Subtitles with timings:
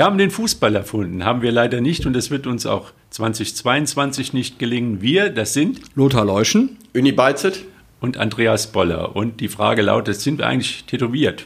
[0.00, 4.32] Wir haben den Fußball erfunden, haben wir leider nicht und das wird uns auch 2022
[4.32, 5.02] nicht gelingen.
[5.02, 7.66] Wir, das sind Lothar Leuschen, Uni Beizet
[8.00, 9.14] und Andreas Boller.
[9.14, 11.44] Und die Frage lautet, sind wir eigentlich tätowiert?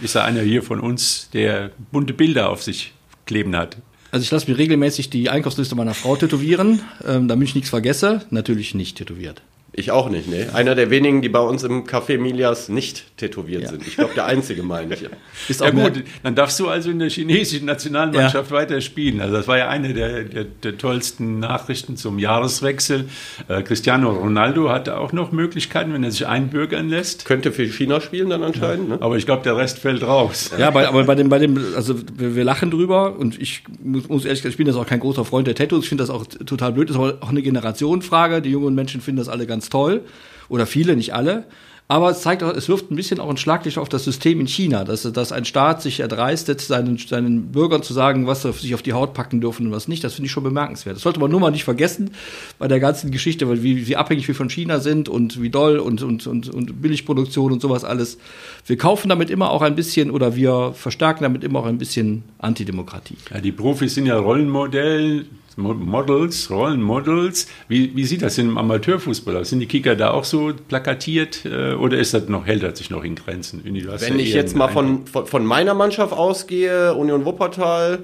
[0.00, 2.94] Ist da einer hier von uns, der bunte Bilder auf sich
[3.26, 3.76] kleben hat?
[4.12, 8.22] Also ich lasse mir regelmäßig die Einkaufsliste meiner Frau tätowieren, ähm, damit ich nichts vergesse.
[8.30, 9.42] Natürlich nicht tätowiert.
[9.76, 10.50] Ich auch nicht, ne?
[10.54, 13.68] Einer der wenigen, die bei uns im Café Milias nicht tätowiert Ja.
[13.70, 13.84] sind.
[13.84, 15.02] Ich glaube, der einzige, meine ich.
[15.48, 19.20] Ist Ja mehr- gut, dann darfst du also in der chinesischen Nationalmannschaft weiter spielen.
[19.20, 23.06] Also das war ja eine der, der, der tollsten Nachrichten zum Jahreswechsel.
[23.48, 27.24] Äh, Cristiano Ronaldo hatte auch noch Möglichkeiten, wenn er sich einbürgern lässt.
[27.24, 28.98] Könnte für China spielen dann anscheinend, ne?
[29.00, 30.52] Aber ich glaube, der Rest fällt raus.
[30.56, 34.08] Ja, bei, aber bei dem, bei dem, also wir, wir lachen drüber und ich muss,
[34.08, 35.82] muss ehrlich gesagt, ich bin das auch kein großer Freund der Tattoos.
[35.82, 36.88] Ich finde das auch total blöd.
[36.90, 38.40] Das ist aber auch eine Generationenfrage.
[38.40, 40.02] Die jungen Menschen finden das alle ganz toll.
[40.48, 41.44] Oder viele, nicht alle.
[41.86, 44.46] Aber es zeigt auch, es wirft ein bisschen auch ein Schlaglicht auf das System in
[44.46, 48.74] China, dass, dass ein Staat sich erdreistet, seinen, seinen Bürgern zu sagen, was sie sich
[48.74, 50.02] auf die Haut packen dürfen und was nicht.
[50.02, 50.96] Das finde ich schon bemerkenswert.
[50.96, 52.12] Das sollte man nur mal nicht vergessen
[52.58, 55.78] bei der ganzen Geschichte, weil wie, wie abhängig wir von China sind und wie doll
[55.78, 58.16] und, und, und, und Billigproduktion und sowas alles.
[58.64, 62.22] Wir kaufen damit immer auch ein bisschen oder wir verstärken damit immer auch ein bisschen
[62.38, 63.18] Antidemokratie.
[63.30, 65.24] Ja, die Profis sind ja Rollenmodell, Mo-
[65.56, 67.48] Models, Rollenmodels.
[67.68, 69.50] Wie, wie sieht das denn im Amateurfußball aus?
[69.50, 72.90] Sind die Kicker da auch so plakatiert äh, oder ist das noch, hält das sich
[72.90, 73.62] noch in Grenzen?
[73.64, 78.00] Wenn ich jetzt mal von, von, von meiner Mannschaft ausgehe, Union Wuppertal,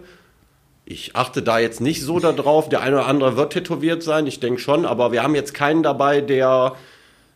[0.85, 2.69] ich achte da jetzt nicht so darauf.
[2.69, 5.83] Der eine oder andere wird tätowiert sein, ich denke schon, aber wir haben jetzt keinen
[5.83, 6.75] dabei, der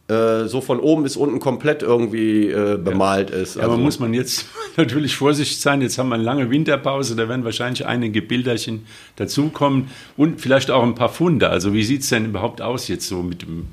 [0.09, 3.57] äh, so von oben bis unten komplett irgendwie äh, bemalt ist.
[3.57, 5.81] Ja, aber Also- muss man jetzt natürlich vorsichtig sein.
[5.81, 8.85] Jetzt haben wir eine lange Winterpause, da werden wahrscheinlich einige Bilderchen
[9.17, 11.49] dazukommen und vielleicht auch ein paar Funde.
[11.49, 13.67] Also wie sieht es denn überhaupt aus jetzt so mit dem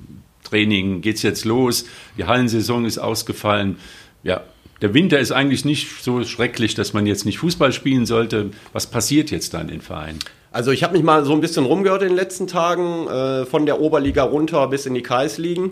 [0.44, 1.02] Training?
[1.02, 1.86] Geht es jetzt los?
[2.18, 3.76] Die Hallensaison ist ausgefallen.
[4.24, 4.42] Ja,
[4.82, 8.52] der Winter ist eigentlich nicht so schrecklich, dass man jetzt nicht Fußball spielen sollte.
[8.74, 10.20] Was passiert jetzt da in den Vereinen?
[10.54, 13.66] Also ich habe mich mal so ein bisschen rumgehört in den letzten Tagen, äh, von
[13.66, 15.72] der Oberliga runter bis in die Kreisligen.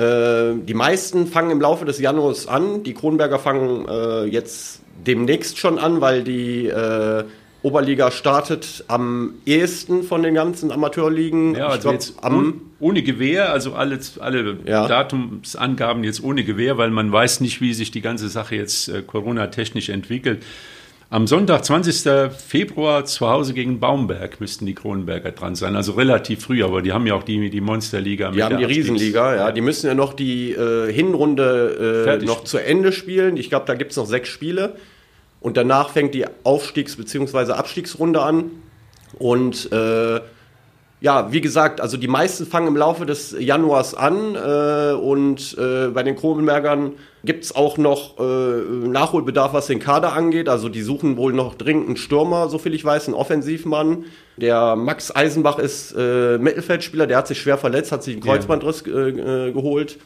[0.00, 2.82] Äh, die meisten fangen im Laufe des Januars an.
[2.84, 7.24] Die Kronberger fangen äh, jetzt demnächst schon an, weil die äh,
[7.62, 11.54] Oberliga startet am ehesten von den ganzen Amateurligen.
[11.54, 14.88] Ja, also glaub, jetzt am ohne, ohne Gewehr, also alle, alle Ja.
[14.88, 19.02] Datumsangaben jetzt ohne Gewehr, weil man weiß nicht, wie sich die ganze Sache jetzt äh,
[19.02, 20.42] Corona-technisch entwickelt.
[21.12, 22.30] Am Sonntag, 20.
[22.38, 25.74] Februar, zu Hause gegen Baumberg müssten die Kronenberger dran sein.
[25.74, 28.30] Also relativ früh, aber die haben ja auch die, die Monsterliga.
[28.30, 29.50] Die haben die Riesenliga, ja.
[29.50, 33.36] Die müssen ja noch die äh, Hinrunde äh, noch zu Ende spielen.
[33.36, 34.76] Ich glaube, da gibt es noch sechs Spiele.
[35.40, 37.54] Und danach fängt die Aufstiegs- bzw.
[37.54, 38.44] Abstiegsrunde an.
[39.18, 40.20] Und äh,
[41.00, 44.36] ja, wie gesagt, also die meisten fangen im Laufe des Januars an.
[44.36, 46.92] Äh, und äh, bei den Kronenbergern
[47.24, 50.48] gibt es auch noch äh, Nachholbedarf, was den Kader angeht.
[50.48, 54.04] Also die suchen wohl noch dringend einen Stürmer, soviel ich weiß, einen Offensivmann.
[54.36, 58.82] Der Max Eisenbach ist äh, Mittelfeldspieler, der hat sich schwer verletzt, hat sich einen Kreuzbandriss
[58.86, 59.98] äh, äh, geholt.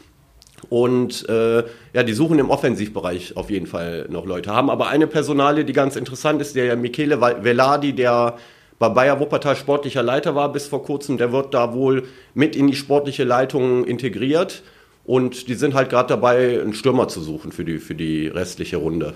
[0.70, 4.52] Und äh, ja, die suchen im Offensivbereich auf jeden Fall noch Leute.
[4.52, 8.38] Haben aber eine Personalie, die ganz interessant ist, der Michele Veladi, der
[8.78, 12.04] bei Bayer Wuppertal sportlicher Leiter war bis vor kurzem, der wird da wohl
[12.34, 14.62] mit in die sportliche Leitung integriert.
[15.04, 18.78] Und die sind halt gerade dabei, einen Stürmer zu suchen für die, für die restliche
[18.78, 19.14] Runde.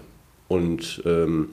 [0.48, 1.48] Und ähm,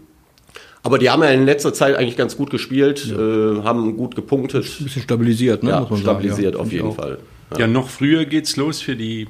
[0.83, 4.65] aber die haben ja in letzter Zeit eigentlich ganz gut gespielt, äh, haben gut gepunktet.
[4.79, 5.71] Ein bisschen stabilisiert, ne?
[5.71, 6.57] Ja, muss man stabilisiert sagen.
[6.57, 6.95] Ja, auf jeden auch.
[6.95, 7.17] Fall.
[7.57, 9.27] Ja, noch früher geht's los für die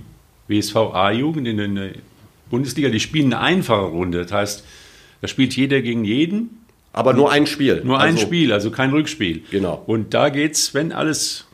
[0.47, 1.91] WSV A-Jugend in der
[2.49, 2.89] Bundesliga.
[2.89, 4.23] Die spielen eine einfache Runde.
[4.23, 4.65] Das heißt,
[5.21, 6.61] da spielt jeder gegen jeden.
[6.93, 7.81] Aber nur ein Spiel.
[7.83, 9.43] Nur ein Also- Spiel, also kein Rückspiel.
[9.51, 9.81] Genau.
[9.85, 11.45] Und da geht's, wenn alles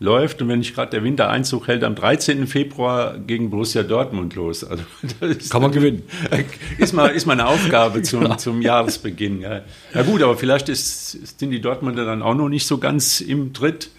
[0.00, 2.46] läuft und wenn nicht gerade der Wintereinzug hält, am 13.
[2.46, 4.64] Februar gegen Borussia Dortmund los.
[4.64, 4.82] Also,
[5.20, 6.02] das ist, Kann man gewinnen.
[6.78, 9.42] Ist mal, ist mal eine Aufgabe zum, zum Jahresbeginn.
[9.42, 9.60] Ja.
[9.94, 13.52] ja gut, aber vielleicht ist, sind die Dortmunder dann auch noch nicht so ganz im
[13.52, 13.90] Tritt.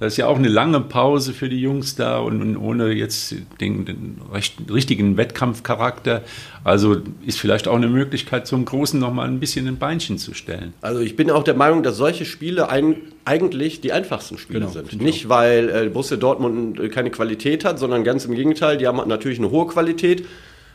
[0.00, 3.34] Das ist ja auch eine lange Pause für die Jungs da und, und ohne jetzt
[3.60, 6.22] den, den recht, richtigen Wettkampfcharakter.
[6.62, 10.34] Also ist vielleicht auch eine Möglichkeit, zum Großen noch mal ein bisschen ein Beinchen zu
[10.34, 10.72] stellen.
[10.82, 14.70] Also ich bin auch der Meinung, dass solche Spiele ein, eigentlich die einfachsten Spiele Genau,
[14.70, 15.02] sind.
[15.02, 19.00] Nicht, weil äh, Borussia Dortmund äh, keine Qualität hat, sondern ganz im Gegenteil, die haben
[19.08, 20.26] natürlich eine hohe Qualität.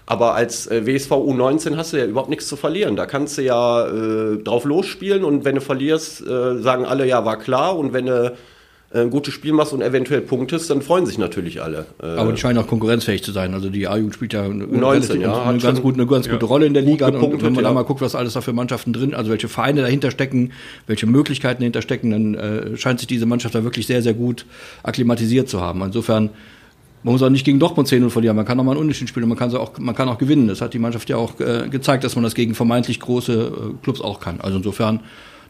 [0.05, 2.97] Aber als äh, WSV U19 hast du ja überhaupt nichts zu verlieren.
[2.97, 7.23] Da kannst du ja äh, drauf losspielen und wenn du verlierst, äh, sagen alle, ja,
[7.23, 7.77] war klar.
[7.77, 8.33] Und wenn du
[8.93, 11.87] ein gutes Spiel machst und eventuell punktest, dann freuen sich natürlich alle.
[12.01, 13.53] Äh, Aber die scheinen auch konkurrenzfähig zu sein.
[13.53, 16.45] Also die A-Jugend spielt ja eine, U19, relativ- ja, eine, ganz, gut, eine ganz gute
[16.45, 17.07] Rolle in der Liga.
[17.07, 17.73] Und wenn man da ja.
[17.73, 20.51] mal guckt, was alles da für Mannschaften drin, also welche Vereine dahinter stecken,
[20.85, 24.45] welche Möglichkeiten dahinter stecken, dann äh, scheint sich diese Mannschaft da wirklich sehr, sehr gut
[24.83, 25.81] akklimatisiert zu haben.
[25.81, 26.29] Insofern
[27.03, 28.35] man muss auch nicht gegen Dortmund 10-0 verlieren.
[28.35, 29.27] Man kann auch mal einen Unentschieden spielen.
[29.27, 30.47] Man kann, auch, man kann auch gewinnen.
[30.47, 33.83] Das hat die Mannschaft ja auch äh, gezeigt, dass man das gegen vermeintlich große äh,
[33.83, 34.39] Clubs auch kann.
[34.39, 35.01] Also insofern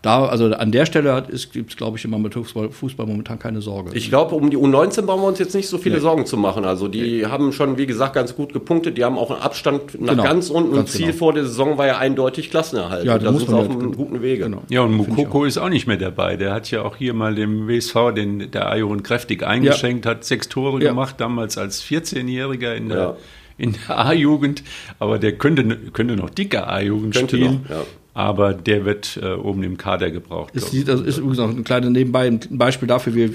[0.03, 1.23] da, also an der Stelle
[1.53, 3.91] gibt es, glaube ich, im Amateurfußball Fußball momentan keine Sorge.
[3.93, 6.01] Ich glaube, um die U19 brauchen wir uns jetzt nicht so viele nee.
[6.01, 6.65] Sorgen zu machen.
[6.65, 7.25] Also die nee.
[7.25, 8.97] haben schon, wie gesagt, ganz gut gepunktet.
[8.97, 10.23] Die haben auch einen Abstand nach genau.
[10.23, 10.75] ganz unten.
[10.75, 11.17] Ganz und Ziel genau.
[11.17, 13.05] vor der Saison war ja eindeutig Klassenerhalt.
[13.05, 14.43] Ja, da sind wir auf einem guten Wege.
[14.43, 14.63] Genau.
[14.67, 16.35] Ja, und Mukoko ist auch nicht mehr dabei.
[16.35, 20.11] Der hat ja auch hier mal dem WSV den, der Ajon kräftig eingeschenkt, ja.
[20.11, 20.89] hat sechs Tore ja.
[20.89, 23.15] gemacht, damals als 14-Jähriger in der ja
[23.55, 24.63] in der A-Jugend,
[24.97, 25.63] aber der könnte,
[25.93, 27.61] könnte noch dicker A-Jugend spielen.
[27.69, 27.83] Noch, ja
[28.15, 30.55] aber der wird äh, oben im Kader gebraucht.
[30.55, 33.31] Ist, das ist übrigens auch ein kleines Nebenbei, ein Beispiel dafür, wir,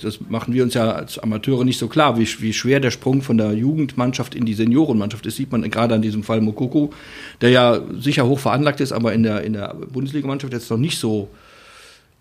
[0.00, 3.22] das machen wir uns ja als Amateure nicht so klar, wie, wie schwer der Sprung
[3.22, 6.92] von der Jugendmannschaft in die Seniorenmannschaft ist, sieht man gerade an diesem Fall Mokoko,
[7.40, 10.98] der ja sicher hoch veranlagt ist, aber in der, in der Bundesligamannschaft jetzt noch nicht
[10.98, 11.28] so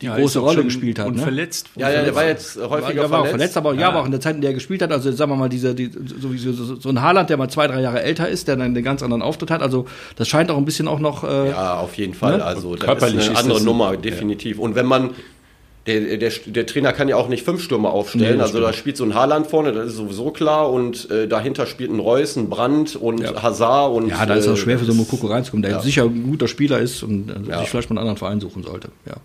[0.01, 1.07] die ja, große Rolle gespielt hat.
[1.07, 1.21] Und ne?
[1.21, 1.69] verletzt.
[1.75, 3.29] Ja, ja, der war jetzt häufiger war, verletzt.
[3.29, 3.57] verletzt.
[3.57, 3.81] aber ja.
[3.81, 5.49] ja, aber auch in der Zeit, in der er gespielt hat, also sagen wir mal,
[5.49, 8.55] diese, die, sowieso so, so ein Haaland, der mal zwei, drei Jahre älter ist, der
[8.55, 9.61] dann einen ganz anderen Auftritt hat.
[9.61, 11.23] Also das scheint auch ein bisschen auch noch.
[11.23, 12.37] Äh, ja, auf jeden Fall.
[12.37, 12.43] Ne?
[12.43, 14.57] Also das ist eine andere ist Nummer, definitiv.
[14.57, 14.63] Ja.
[14.63, 15.11] Und wenn man
[15.87, 18.37] der, der, der, Trainer kann ja auch nicht fünf Stürmer aufstellen.
[18.37, 20.71] Nee, also da spielt so ein Haaland vorne, das ist sowieso klar.
[20.71, 23.41] Und äh, dahinter spielt ein Reus, ein Brandt und ja.
[23.41, 23.91] Hazard.
[23.91, 25.79] Und, ja, da ist es auch schwer für so einen Mokoko reinzukommen, der ja.
[25.81, 28.89] sicher ein guter Spieler ist und äh, sich vielleicht mal einen anderen Verein suchen sollte.
[29.07, 29.15] Ja.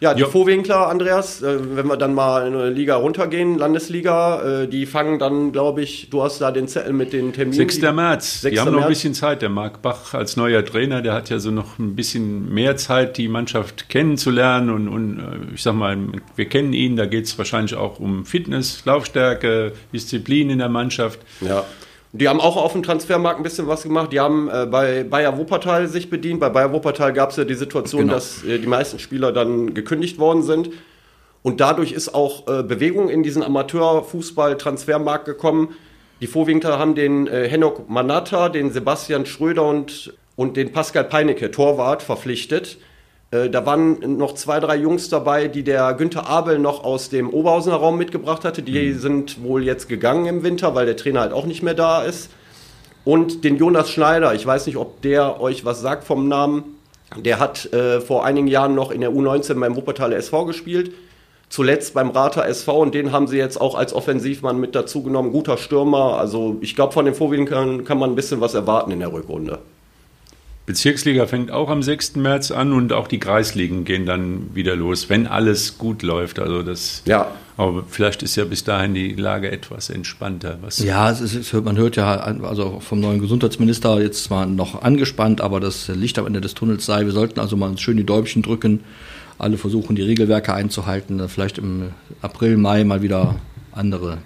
[0.00, 4.68] Ja, die Vorwinkler, Andreas, äh, wenn wir dann mal in eine Liga runtergehen, Landesliga, äh,
[4.68, 7.54] die fangen dann, glaube ich, du hast da den Zettel mit den Terminen.
[7.54, 7.80] 6.
[7.92, 8.42] März.
[8.42, 8.54] 6.
[8.54, 9.42] Die haben noch ein bisschen Zeit.
[9.42, 13.16] Der Marc Bach als neuer Trainer, der hat ja so noch ein bisschen mehr Zeit,
[13.16, 14.70] die Mannschaft kennenzulernen.
[14.70, 15.98] Und, und äh, ich sag mal,
[16.36, 21.18] wir kennen ihn, da geht es wahrscheinlich auch um Fitness, Laufstärke, Disziplin in der Mannschaft.
[21.40, 21.64] Ja.
[22.12, 24.12] Die haben auch auf dem Transfermarkt ein bisschen was gemacht.
[24.12, 26.40] Die haben äh, bei Bayer Wuppertal sich bedient.
[26.40, 28.14] Bei Bayer Wuppertal gab es ja die Situation, genau.
[28.14, 30.70] dass äh, die meisten Spieler dann gekündigt worden sind.
[31.42, 35.74] Und dadurch ist auch äh, Bewegung in diesen Amateurfußball-Transfermarkt gekommen.
[36.20, 41.50] Die Vorwinkler haben den äh, Henok Manata, den Sebastian Schröder und, und den Pascal Peinecke,
[41.50, 42.78] Torwart, verpflichtet.
[43.30, 47.30] Äh, da waren noch zwei, drei Jungs dabei, die der Günther Abel noch aus dem
[47.30, 48.62] Oberhausener Raum mitgebracht hatte.
[48.62, 48.98] Die mhm.
[48.98, 52.30] sind wohl jetzt gegangen im Winter, weil der Trainer halt auch nicht mehr da ist.
[53.04, 56.76] Und den Jonas Schneider, ich weiß nicht, ob der euch was sagt vom Namen.
[57.16, 60.92] Der hat äh, vor einigen Jahren noch in der U19 beim Wuppertaler SV gespielt.
[61.48, 65.32] Zuletzt beim Rater SV und den haben sie jetzt auch als Offensivmann mit dazu genommen.
[65.32, 66.18] Guter Stürmer.
[66.18, 69.60] Also ich glaube, von den Vorwinkern kann man ein bisschen was erwarten in der Rückrunde.
[70.68, 72.16] Bezirksliga fängt auch am 6.
[72.16, 76.38] März an und auch die Kreisligen gehen dann wieder los, wenn alles gut läuft.
[76.38, 77.32] Also das, ja.
[77.56, 80.58] Aber vielleicht ist ja bis dahin die Lage etwas entspannter.
[80.60, 85.40] Was ja, es ist, man hört ja also vom neuen Gesundheitsminister jetzt zwar noch angespannt,
[85.40, 87.06] aber das Licht am Ende des Tunnels sei.
[87.06, 88.80] Wir sollten also mal schön die Däumchen drücken,
[89.38, 93.36] alle versuchen, die Regelwerke einzuhalten, vielleicht im April, Mai mal wieder
[93.72, 94.18] andere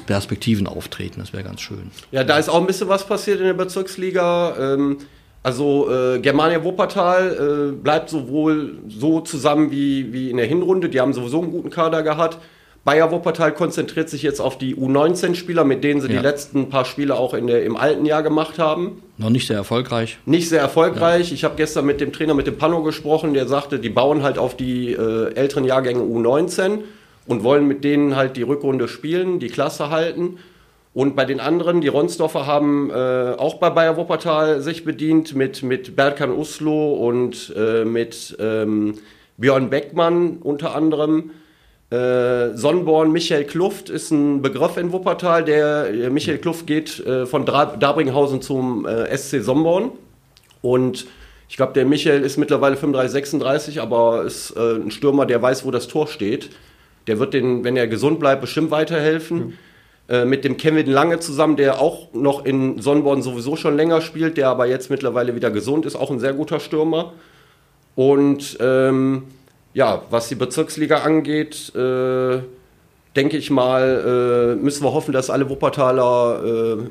[0.00, 1.20] Perspektiven auftreten.
[1.20, 1.90] Das wäre ganz schön.
[2.10, 4.56] Ja, da ist auch ein bisschen was passiert in der Bezirksliga.
[4.58, 4.98] Ähm,
[5.42, 10.88] also äh, Germania Wuppertal äh, bleibt sowohl so zusammen wie, wie in der Hinrunde.
[10.88, 12.38] Die haben sowieso einen guten Kader gehabt.
[12.84, 16.14] Bayer Wuppertal konzentriert sich jetzt auf die U19-Spieler, mit denen sie ja.
[16.16, 19.02] die letzten paar Spiele auch in der, im alten Jahr gemacht haben.
[19.18, 20.18] Noch nicht sehr erfolgreich.
[20.26, 21.28] Nicht sehr erfolgreich.
[21.28, 21.34] Ja.
[21.34, 24.36] Ich habe gestern mit dem Trainer, mit dem Pano gesprochen, der sagte, die bauen halt
[24.36, 26.80] auf die äh, älteren Jahrgänge U19
[27.26, 30.38] und wollen mit denen halt die Rückrunde spielen, die Klasse halten.
[30.94, 35.62] Und bei den anderen, die Ronsdorfer haben äh, auch bei Bayer Wuppertal sich bedient mit,
[35.62, 38.94] mit Berkan Uslo und äh, mit ähm,
[39.38, 41.30] Björn Beckmann unter anderem.
[41.90, 45.44] Äh, Sonnborn Michael Kluft ist ein Begriff in Wuppertal.
[45.44, 49.92] Der äh, Michael Kluft geht äh, von Dra Dabringhausen zum äh, SC Sonnborn.
[50.60, 51.06] Und
[51.48, 55.70] ich glaube, der Michael ist mittlerweile 35, 36, aber ist ein Stürmer, der weiß, wo
[55.70, 56.48] das Tor steht.
[57.06, 59.38] Der wird den, wenn er gesund bleibt, bestimmt weiterhelfen.
[59.38, 59.52] Mhm.
[60.08, 64.36] Äh, mit dem Kevin Lange zusammen, der auch noch in Sonnenborn sowieso schon länger spielt,
[64.36, 67.12] der aber jetzt mittlerweile wieder gesund ist, auch ein sehr guter Stürmer.
[67.94, 69.24] Und ähm,
[69.74, 72.40] ja, was die Bezirksliga angeht, äh,
[73.16, 76.42] denke ich mal, äh, müssen wir hoffen, dass alle Wuppertaler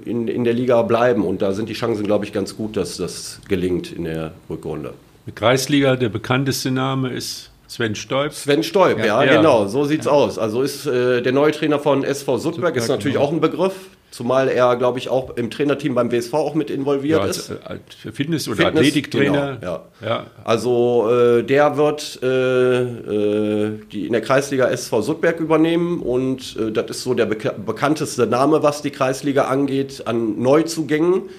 [0.05, 1.25] äh, in, in der Liga bleiben.
[1.25, 4.93] Und da sind die Chancen, glaube ich, ganz gut, dass das gelingt in der Rückrunde.
[5.35, 8.33] Kreisliga, der bekannteste Name ist Sven Stoib.
[8.33, 10.11] Sven Stoib, ja, ja, genau, so sieht's ja.
[10.11, 10.37] aus.
[10.37, 13.27] Also ist äh, der neue Trainer von SV Suttberg, ist natürlich genau.
[13.27, 13.75] auch ein Begriff,
[14.09, 17.51] zumal er, glaube ich, auch im Trainerteam beim WSV auch mit involviert ja, als, ist.
[17.63, 19.57] Als äh, Fitness- oder Fitness, Athletiktrainer.
[19.61, 20.05] Genau, ja.
[20.05, 20.25] ja.
[20.43, 26.73] Also äh, der wird äh, äh die in der Kreisliga SV Suttberg übernehmen und äh,
[26.73, 31.29] das ist so der beka bekannteste Name, was die Kreisliga angeht, an Neuzugängen.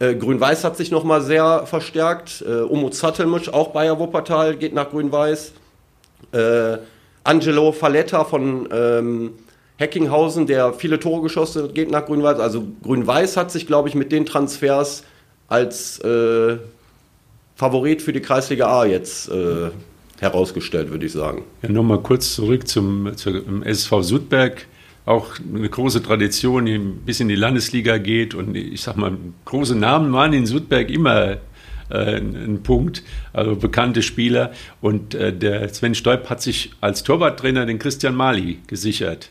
[0.00, 2.44] Grün-Weiß hat sich nochmal sehr verstärkt.
[2.46, 5.54] Äh, Umut Zattelmisch, auch Bayer Wuppertal, geht nach Grün-Weiß.
[6.32, 6.78] Äh,
[7.24, 9.30] Angelo Falletta von ähm,
[9.76, 12.40] Heckinghausen, der viele Tore geschossen hat, geht nach Grün-Weiß.
[12.40, 15.04] Also Grün-Weiß hat sich, glaube ich, mit den Transfers
[15.46, 16.56] als äh,
[17.54, 19.70] Favorit für die Kreisliga A jetzt äh,
[20.20, 21.44] herausgestellt, würde ich sagen.
[21.62, 24.66] Ja, nochmal kurz zurück zum, zum SV Sudberg.
[25.06, 28.34] Auch eine große Tradition, die bis in die Landesliga geht.
[28.34, 31.38] Und ich sag mal, große Namen waren in Sudberg immer
[31.90, 33.02] äh, ein Punkt,
[33.32, 34.52] also bekannte Spieler.
[34.80, 39.30] Und äh, der Sven Stoib hat sich als Torwarttrainer den Christian Mali gesichert.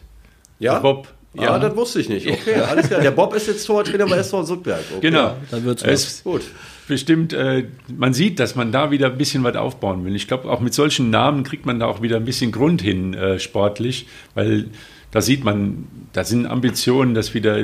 [0.60, 0.74] Ja?
[0.74, 1.08] Der Bob.
[1.34, 2.28] Ja, ah, das wusste ich nicht.
[2.28, 3.02] Okay, alles klar.
[3.02, 4.84] Der Bob ist jetzt Torwarttrainer bei SV Sudberg.
[4.92, 5.02] Okay.
[5.02, 5.36] Genau.
[5.52, 6.42] Dann wird's es gut.
[6.88, 10.16] Bestimmt, äh, man sieht, dass man da wieder ein bisschen was aufbauen will.
[10.16, 13.14] Ich glaube, auch mit solchen Namen kriegt man da auch wieder ein bisschen Grund hin,
[13.14, 14.68] äh, sportlich, weil
[15.12, 17.58] da sieht man, da sind Ambitionen, dass wieder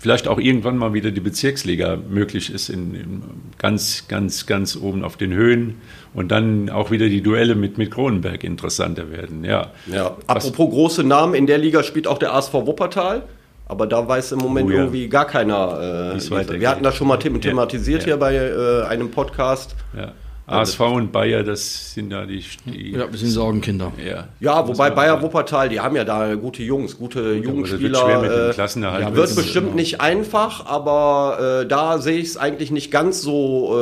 [0.00, 3.22] vielleicht auch irgendwann mal wieder die Bezirksliga möglich ist, in, in
[3.58, 5.74] ganz, ganz, ganz oben auf den Höhen
[6.14, 9.44] und dann auch wieder die Duelle mit, mit Kronenberg interessanter werden.
[9.44, 9.72] Ja.
[9.92, 10.16] ja.
[10.26, 13.24] Apropos große Namen, in der Liga spielt auch der ASV Wuppertal.
[13.66, 14.78] Aber da weiß im Moment oh ja.
[14.78, 16.16] irgendwie gar keiner.
[16.16, 18.06] Äh, wir hatten das schon mal thematisiert ja.
[18.06, 19.76] hier bei äh, einem Podcast.
[19.96, 20.12] Ja.
[20.50, 22.44] ASV und Bayer, das sind da die.
[22.66, 23.92] die ja, wir sind Sorgenkinder.
[24.04, 28.06] Ja, ja wobei Bayer Wuppertal, die haben ja da gute Jungs, gute Gut, Jugendspieler.
[28.06, 32.36] Wird, mit äh, Klassenerhalt ja, wird bestimmt nicht einfach, aber äh, da sehe ich es
[32.36, 33.76] eigentlich nicht ganz so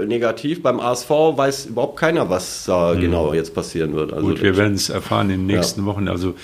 [0.00, 0.62] äh, negativ.
[0.62, 3.00] Beim ASV weiß überhaupt keiner, was da mhm.
[3.00, 4.12] genau jetzt passieren wird.
[4.12, 5.86] Also Gut, wir werden es erfahren in den nächsten ja.
[5.86, 6.08] Wochen.
[6.08, 6.34] Also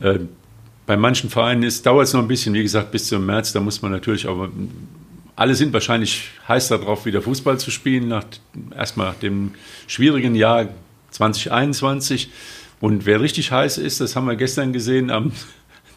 [0.00, 0.18] äh,
[0.86, 3.52] bei manchen Vereinen dauert es noch ein bisschen, wie gesagt, bis zum März.
[3.52, 4.48] Da muss man natürlich auch
[5.36, 8.24] alle sind wahrscheinlich heiß darauf, wieder Fußball zu spielen, nach,
[8.74, 9.52] erstmal nach dem
[9.86, 10.68] schwierigen Jahr
[11.10, 12.30] 2021.
[12.80, 15.32] Und wer richtig heiß ist, das haben wir gestern gesehen, am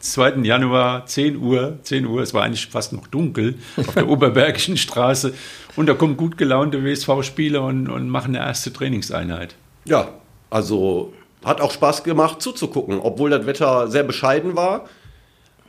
[0.01, 0.41] 2.
[0.43, 5.34] Januar, 10 Uhr, 10 Uhr, es war eigentlich fast noch dunkel, auf der Oberbergischen Straße.
[5.75, 9.55] Und da kommen gut gelaunte WSV-Spieler und, und machen eine erste Trainingseinheit.
[9.86, 10.10] Ja,
[10.50, 14.86] also hat auch Spaß gemacht zuzugucken, obwohl das Wetter sehr bescheiden war.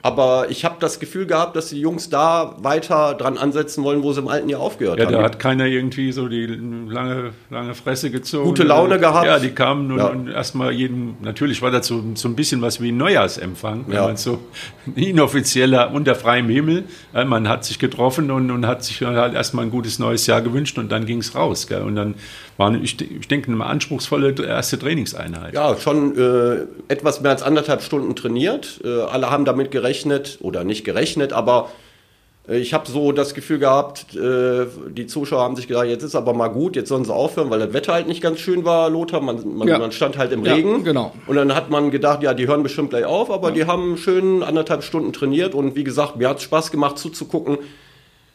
[0.03, 4.13] Aber ich habe das Gefühl gehabt, dass die Jungs da weiter dran ansetzen wollen, wo
[4.13, 5.13] sie im alten Jahr aufgehört ja, haben.
[5.13, 8.45] Ja, da hat keiner irgendwie so die lange, lange Fresse gezogen.
[8.45, 9.27] Gute Laune gehabt.
[9.27, 10.07] Ja, die kamen und, ja.
[10.07, 13.95] und erstmal jeden, natürlich war das so, so ein bisschen was wie ein Neujahrsempfang, wenn
[13.95, 14.07] ja.
[14.07, 14.39] man so
[14.95, 16.85] inoffizieller unter freiem Himmel.
[17.13, 20.79] Man hat sich getroffen und, und hat sich halt erstmal ein gutes neues Jahr gewünscht
[20.79, 21.67] und dann ging es raus.
[21.67, 21.83] Gell?
[21.83, 22.15] Und dann
[22.61, 25.55] war, eine, ich, ich denke, eine anspruchsvolle erste Trainingseinheit.
[25.55, 28.81] Ja, schon äh, etwas mehr als anderthalb Stunden trainiert.
[28.85, 31.71] Äh, alle haben damit gerechnet oder nicht gerechnet, aber
[32.47, 36.15] äh, ich habe so das Gefühl gehabt, äh, die Zuschauer haben sich gedacht, jetzt ist
[36.15, 38.91] aber mal gut, jetzt sollen sie aufhören, weil das Wetter halt nicht ganz schön war,
[38.91, 39.23] Lothar.
[39.23, 39.79] Man, man, ja.
[39.79, 40.79] man stand halt im Regen.
[40.79, 41.15] Ja, genau.
[41.27, 43.55] Und dann hat man gedacht, ja, die hören bestimmt gleich auf, aber ja.
[43.55, 47.57] die haben schön anderthalb Stunden trainiert und wie gesagt, mir hat es Spaß gemacht zuzugucken,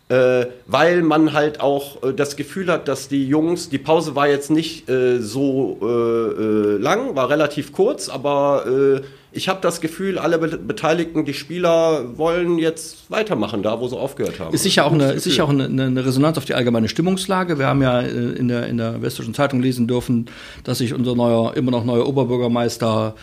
[0.07, 4.27] äh, weil man halt auch äh, das Gefühl hat, dass die Jungs, die Pause war
[4.27, 9.81] jetzt nicht äh, so äh, äh, lang, war relativ kurz, aber äh, ich habe das
[9.81, 14.53] Gefühl, alle Be Beteiligten, die Spieler wollen jetzt weitermachen, da wo sie aufgehört haben.
[14.53, 17.59] Ist sicher auch, eine, ist sicher auch eine, eine, Resonanz auf die allgemeine Stimmungslage.
[17.59, 20.27] Wir haben ja in der, in der Westdeutschen Zeitung lesen dürfen,
[20.63, 23.15] dass sich unser neuer, immer noch neuer Oberbürgermeister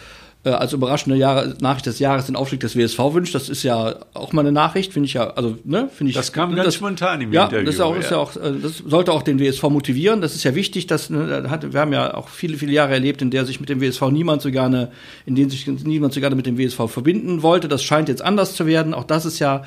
[0.45, 3.35] äh, als überraschende Jahre, Nachricht des Jahres den Aufstieg des WSV wünscht.
[3.35, 6.17] Das ist ja auch mal eine Nachricht, finde ich ja, also ne, finde ich.
[6.17, 7.67] Das kam ganz das, spontan im ja, Interview.
[7.67, 8.01] Das auch, ja.
[8.01, 10.21] Ist ja auch, äh, das sollte auch den WSV motivieren.
[10.21, 13.23] Das ist ja wichtig, dass ne, hat, wir haben ja auch viele, viele Jahre erlebt,
[13.23, 14.91] in der sich mit dem WSV niemand so gerne,
[15.27, 17.69] in denen sich niemand so gerne mit dem WSV verbinden wollte.
[17.69, 18.95] Das scheint jetzt anders zu werden.
[18.95, 19.63] Auch das ist ja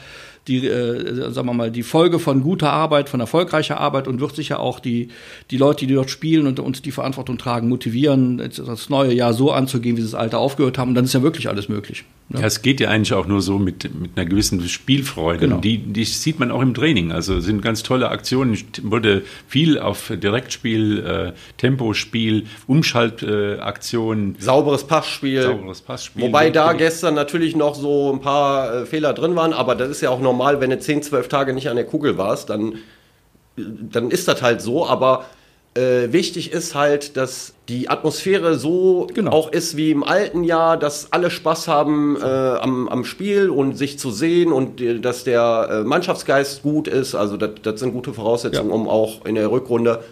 [0.47, 4.35] die, äh, sagen wir mal, die Folge von guter Arbeit, von erfolgreicher Arbeit und wird
[4.35, 5.09] sicher auch die,
[5.51, 9.51] die Leute, die dort spielen und, und die Verantwortung tragen, motivieren, das neue Jahr so
[9.51, 10.89] anzugehen, wie sie das alte aufgehört haben.
[10.89, 12.03] Und dann ist ja wirklich alles möglich.
[12.29, 12.41] Ne?
[12.41, 15.39] Ja, es geht ja eigentlich auch nur so mit, mit einer gewissen Spielfreude.
[15.39, 15.57] Genau.
[15.57, 17.11] Die, die sieht man auch im Training.
[17.11, 18.57] Also sind ganz tolle Aktionen.
[18.83, 24.35] Wurde viel auf Direktspiel, äh, Tempospiel, Umschaltaktionen.
[24.35, 25.41] Äh, Sauberes Passspiel.
[25.41, 26.23] Sauberes Passspiel.
[26.23, 30.01] Wobei da gestern natürlich noch so ein paar äh, Fehler drin waren, aber das ist
[30.01, 32.75] ja auch normal normal, wenn du 10, 12 Tage nicht an der Kugel warst, dann,
[33.55, 34.85] dann ist das halt so.
[34.85, 35.25] Aber
[35.75, 39.31] äh, wichtig ist halt, dass die Atmosphäre so genau.
[39.31, 43.77] auch ist wie im alten Jahr, dass alle Spaß haben äh, am, am Spiel und
[43.77, 47.15] sich zu sehen und äh, dass der äh, Mannschaftsgeist gut ist.
[47.15, 48.75] Also das, das sind gute Voraussetzungen, ja.
[48.75, 50.03] um auch in der Rückrunde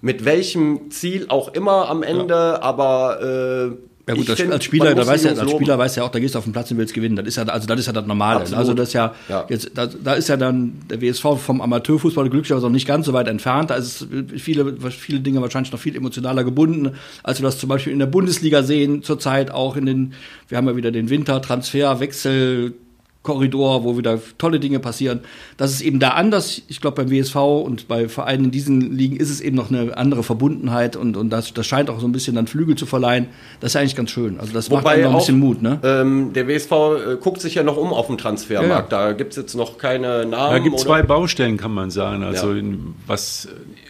[0.00, 2.62] mit welchem Ziel auch immer am Ende, ja.
[2.62, 3.76] aber äh,
[4.08, 6.34] ja gut, das, als Spieler, da weiß ja, als Spieler weiß ja auch, da gehst
[6.34, 7.14] du auf den Platz und willst gewinnen.
[7.14, 8.40] Das ist ja, also das ist ja das Normale.
[8.40, 8.58] Absolut.
[8.58, 9.44] Also das ist ja, ja.
[9.50, 13.12] jetzt, da, da, ist ja dann der WSV vom Amateurfußball glücklicherweise noch nicht ganz so
[13.12, 13.68] weit entfernt.
[13.68, 14.06] Da ist
[14.38, 18.06] viele, viele Dinge wahrscheinlich noch viel emotionaler gebunden, als wir das zum Beispiel in der
[18.06, 20.14] Bundesliga sehen zurzeit auch in den,
[20.48, 22.72] wir haben ja wieder den Wintertransfer, Wechsel,
[23.28, 25.20] Korridor, wo wieder tolle Dinge passieren.
[25.58, 26.62] Das ist eben da anders.
[26.68, 29.96] Ich glaube, beim WSV und bei Vereinen in diesen Ligen ist es eben noch eine
[29.98, 33.26] andere Verbundenheit und, und das, das scheint auch so ein bisschen dann Flügel zu verleihen.
[33.60, 34.40] Das ist eigentlich ganz schön.
[34.40, 35.60] Also das Wobei macht einem noch ein auch, bisschen Mut.
[35.60, 35.78] Ne?
[35.82, 38.92] Ähm, der WSV äh, guckt sich ja noch um auf dem Transfermarkt.
[38.92, 40.52] Da gibt es jetzt noch keine Namen.
[40.52, 42.22] Da gibt es zwei Baustellen, kann man sagen.
[42.22, 42.58] Also Ja.
[42.58, 43.46] in- was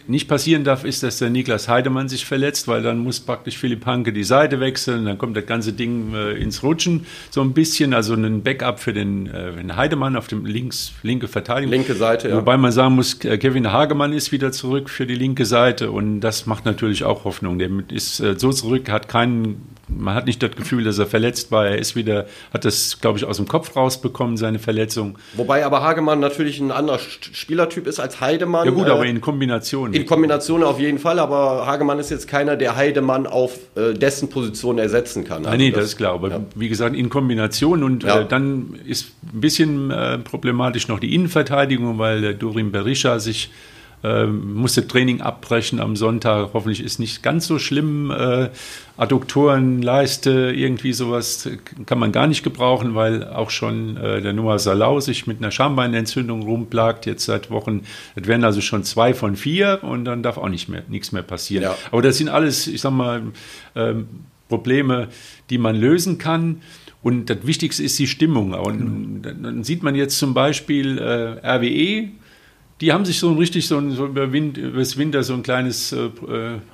[0.07, 3.85] nicht passieren darf, ist, dass der Niklas Heidemann sich verletzt, weil dann muss praktisch Philipp
[3.85, 7.93] Hanke die Seite wechseln, dann kommt das ganze Ding äh, ins Rutschen so ein bisschen.
[7.93, 11.71] Also ein Backup für den, äh, den Heidemann auf dem links, linke Verteidigung.
[11.71, 12.37] Linke Seite, ja.
[12.37, 16.21] Wobei man sagen muss, äh, Kevin Hagemann ist wieder zurück für die linke Seite und
[16.21, 17.59] das macht natürlich auch Hoffnung.
[17.59, 19.67] Der ist äh, so zurück, hat keinen,
[19.97, 21.67] man hat nicht das Gefühl, dass er verletzt war.
[21.67, 25.17] Er ist wieder, hat das, glaube ich, aus dem Kopf rausbekommen, seine Verletzung.
[25.35, 28.65] Wobei aber Hagemann natürlich ein anderer Spielertyp ist als Heidemann.
[28.65, 29.93] Ja gut, Äh, aber in Kombination.
[29.93, 34.29] in Kombination auf jeden Fall, aber Hagemann ist jetzt keiner, der Heidemann auf äh, dessen
[34.29, 35.45] Position ersetzen kann.
[35.45, 36.13] Ah, nee, das, ist klar.
[36.13, 36.39] Aber ja.
[36.55, 38.21] wie gesagt, in Kombination und Ja.
[38.21, 43.51] äh, dann ist ein bisschen äh, problematisch noch die Innenverteidigung, weil der Dorim Berisha sich
[44.03, 46.49] äh, musste Training abbrechen am Sonntag.
[46.53, 48.11] Hoffentlich ist nicht ganz so schlimm.
[48.11, 48.49] Äh,
[48.97, 51.49] Adduktoren, Leiste, irgendwie sowas
[51.85, 55.51] kann man gar nicht gebrauchen, weil auch schon äh, der Noah Salau sich mit einer
[55.51, 57.81] Schambeinentzündung rumplagt jetzt seit Wochen.
[58.15, 61.23] Das wären also schon zwei von vier und dann darf auch nicht mehr nichts mehr
[61.23, 61.63] passieren.
[61.63, 61.75] Ja.
[61.91, 63.21] Aber das sind alles, ich sag mal,
[63.75, 64.07] ähm,
[64.49, 65.07] Probleme,
[65.49, 66.61] die man lösen kann.
[67.01, 68.53] Und das Wichtigste ist die Stimmung.
[68.53, 72.09] Und dann dann sieht man jetzt zum Beispiel äh, RWE,
[72.81, 75.33] die haben sich so ein richtig so, ein, so über, Wind, über das Winter so
[75.33, 76.09] ein kleines äh,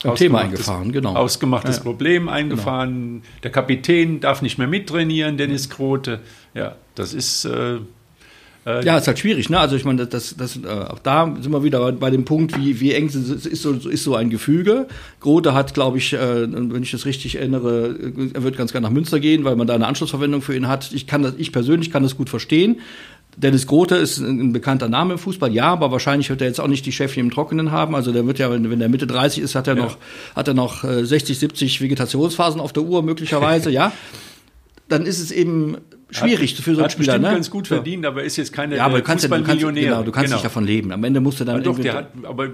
[0.03, 1.15] Ein Thema eingefahren, genau.
[1.15, 1.83] ausgemachtes Ja, ja.
[1.83, 3.23] Problem eingefahren.
[3.43, 6.19] Der Kapitän darf nicht mehr mittrainieren, Dennis Grote.
[6.53, 7.79] Ja, das ist äh,
[8.65, 9.59] Ja, ist halt schwierig, ne?
[9.59, 12.79] Also ich meine, das, das, äh, auch da sind wir wieder bei, dem Punkt, wie,
[12.79, 14.87] wie eng ist, ist, so, ist so ein Gefüge.
[15.19, 18.87] Grote hat, glaube ich, äh, wenn ich das richtig erinnere, äh, er wird ganz gerne
[18.87, 20.91] nach Münster gehen, weil man da eine Anschlussverwendung für ihn hat.
[20.93, 22.77] Ich kann das, ich persönlich kann das gut verstehen.
[23.37, 26.67] Dennis Grote ist ein bekannter Name im Fußball, ja, aber wahrscheinlich wird er jetzt auch
[26.67, 27.93] nicht die Chefin im Trockenen haben.
[27.95, 29.97] Also der wird ja, wenn, wenn der Mitte 30 ist, hat er noch,
[30.35, 33.91] hat er noch äh, 60, 70 Vegetationsphasen auf der Uhr möglicherweise, ja.
[34.87, 35.77] Dann ist es eben
[36.11, 37.13] schwierig für so einen hat Spieler.
[37.13, 37.31] bestimmt Ne?
[37.33, 40.03] ganz gut verdient, aber ist jetzt keine Ja, aber du kannst ja, du kannst, genau,
[40.03, 40.91] du kannst nicht davon leben.
[40.91, 42.49] Am Ende musst du dann Ja, doch, irgendwie- der hat, aber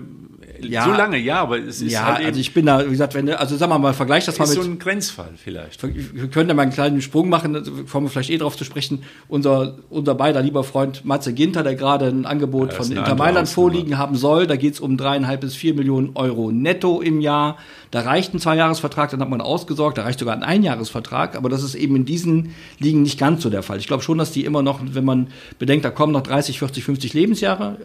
[0.65, 0.85] Ja.
[0.85, 3.13] so lange, ja, aber es ist ja, halt eben, also ich bin da, wie gesagt,
[3.13, 5.81] wenn also sag mal mal, vergleich das mal ist mit, so ein Grenzfall vielleicht.
[5.83, 8.63] wir können ja mal einen kleinen Sprung machen, da kommen wir vielleicht eh drauf zu
[8.63, 9.03] sprechen.
[9.27, 13.49] Unser, unser beider lieber Freund Matze Ginter, der gerade ein Angebot Ja, von Inter Mailand
[13.49, 14.47] vorliegen haben soll.
[14.47, 17.57] Da geht's um dreieinhalb bis vier Millionen Euro netto im Jahr.
[17.91, 21.61] Da reicht ein Zweijahresvertrag, dann hat man ausgesorgt, da reicht sogar ein Einjahresvertrag, aber das
[21.61, 23.79] ist eben in diesen Ligen nicht ganz so der Fall.
[23.79, 25.27] Ich glaube schon, dass die immer noch, wenn man
[25.59, 27.77] bedenkt, da kommen noch 30, 40, 50 Lebensjahre,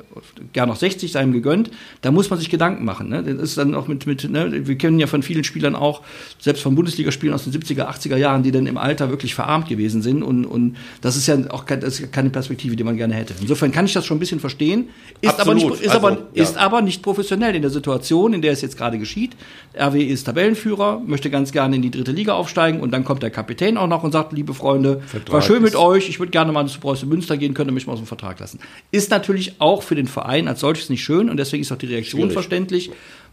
[0.53, 3.09] gar noch 60, sei ihm gegönnt, da muss man sich Gedanken machen.
[3.09, 3.25] Ne?
[3.25, 4.67] Das ist dann auch mit, mit ne?
[4.69, 6.03] wir kennen ja von vielen Spielern auch,
[6.39, 10.03] selbst von Bundesligaspielern aus den 70er, 80er Jahren, die dann im Alter wirklich verarmt gewesen
[10.03, 13.35] sind und, und das ist ja auch keine Perspektive, die man gerne hätte.
[13.41, 14.89] Insofern kann ich das schon ein bisschen verstehen,
[15.21, 16.43] ist, aber nicht, ist, Also, aber, ja.
[16.45, 19.37] ist aber nicht professionell in der Situation, in der es jetzt gerade geschieht.
[19.77, 23.31] RW ist Tabellenführer, möchte ganz gerne in die dritte Liga aufsteigen und dann kommt der
[23.31, 26.53] Kapitän auch noch und sagt, liebe Freunde, Vertrag war schön mit euch, ich würde gerne
[26.53, 28.61] mal zu Preußen Münster gehen, könnt ihr mich mal aus dem Vertrag lassen.
[28.91, 31.87] Ist natürlich auch für den Verein als solches nicht schön und deswegen ist auch die
[31.87, 32.33] Reaktion Schwierig.
[32.35, 32.91] verständlich,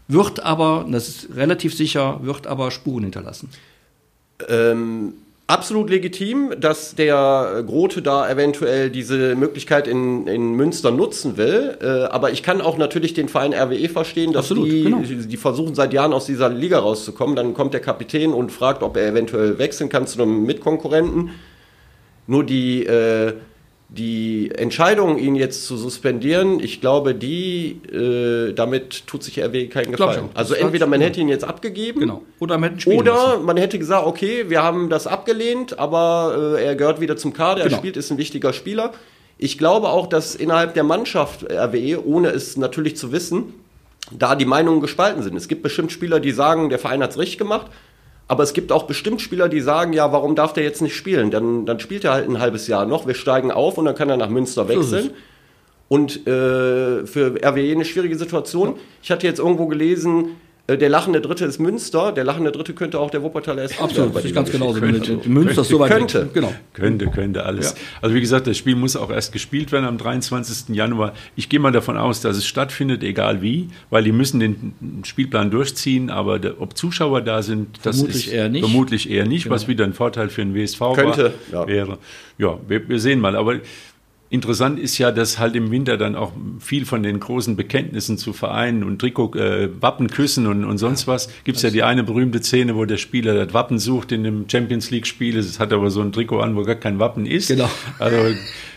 [0.08, 3.48] wird aber, das ist relativ sicher, wird aber Spuren hinterlassen.
[4.48, 5.14] Ähm,
[5.46, 11.76] absolut legitim, dass der Grote da eventuell diese Möglichkeit in, in Münster nutzen will.
[11.82, 15.02] Äh, aber ich kann auch natürlich den Verein RWE verstehen, dass Absolut, die, genau.
[15.02, 17.36] die versuchen seit Jahren aus dieser Liga rauszukommen.
[17.36, 21.30] Dann kommt der Kapitän und fragt, ob er eventuell wechseln kann zu einem Mitkonkurrenten.
[22.26, 23.34] Nur die, äh,
[23.96, 29.92] die Entscheidung, ihn jetzt zu suspendieren, ich glaube, die, äh, damit tut sich RWE keinen
[29.92, 30.28] Gefallen.
[30.34, 32.22] Also entweder man hätte ihn jetzt abgegeben Genau.
[32.40, 36.74] Oder man hätte oder man hätte gesagt, okay, wir haben das abgelehnt, aber äh, er
[36.76, 37.78] gehört wieder zum Kader, er Genau.
[37.78, 38.92] spielt, ist ein wichtiger Spieler.
[39.38, 43.54] Ich glaube auch, dass innerhalb der Mannschaft RWE, ohne es natürlich zu wissen,
[44.10, 45.36] da die Meinungen gespalten sind.
[45.36, 47.66] Es gibt bestimmt Spieler, die sagen, der Verein hat es richtig gemacht,
[48.26, 51.30] aber es gibt auch bestimmt Spieler, die sagen, ja, warum darf der jetzt nicht spielen?
[51.30, 54.08] Dann, dann spielt er halt ein halbes Jahr noch, wir steigen auf und dann kann
[54.08, 55.10] er nach Münster wechseln.
[55.88, 58.76] Und äh, für RWE eine schwierige Situation.
[59.02, 62.10] Ich hatte jetzt irgendwo gelesen, der lachende Dritte ist Münster.
[62.12, 64.80] Der lachende Dritte könnte auch der Wuppertaler SV Absolut, das ist ganz genauso.
[64.80, 65.12] Geschichte.
[65.16, 66.22] Mit- Münster ist so weit Könnte.
[66.24, 66.32] weg.
[66.34, 66.54] Genau.
[66.72, 67.72] Könnte, könnte alles.
[67.72, 67.76] Ja.
[68.00, 70.74] Also wie gesagt, das Spiel muss auch erst gespielt werden am 23.
[70.74, 71.12] Januar.
[71.36, 75.50] Ich gehe mal davon aus, dass es stattfindet, egal wie, weil die müssen den Spielplan
[75.50, 78.64] durchziehen, aber der, ob Zuschauer da sind, das Vermutlich ist eher nicht.
[78.64, 81.66] vermutlich eher nicht, was wieder ein Vorteil für den WSV Könnte, war, ja.
[81.68, 81.98] wäre.
[82.38, 83.36] Ja, wir, wir sehen mal.
[83.36, 83.56] Aber
[84.30, 88.32] Interessant ist ja, dass halt im Winter dann auch viel von den großen Bekenntnissen zu
[88.32, 91.28] Vereinen und Trikot, äh, Wappenküssen und, und sonst was.
[91.44, 94.48] Gibt es ja die eine berühmte Szene, wo der Spieler das Wappen sucht in dem
[94.48, 95.38] Champions League-Spiel.
[95.38, 97.48] Es hat aber so ein Trikot an, wo gar kein Wappen ist.
[97.48, 97.70] Genau.
[97.98, 98.16] Also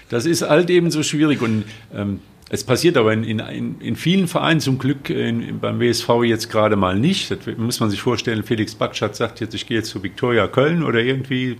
[0.09, 4.27] das ist halt eben so schwierig und ähm, es passiert aber in, in, in vielen
[4.27, 7.29] Vereinen zum Glück in, beim WSV jetzt gerade mal nicht.
[7.31, 8.43] Das muss man sich vorstellen.
[8.43, 11.57] Felix Backschatz sagt jetzt, ich gehe jetzt zu Viktoria Köln oder irgendwie